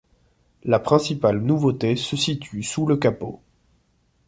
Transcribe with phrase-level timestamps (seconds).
[0.63, 3.39] La principale nouveauté se situe sous le capot.